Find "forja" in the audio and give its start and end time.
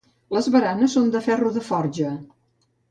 1.71-2.19